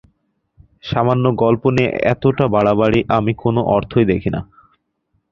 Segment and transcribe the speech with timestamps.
[0.83, 4.41] সামান্য গল্প নিয়ে এতটা বাড়াবাড়ির আমি কোনো অর্থ দেখি না।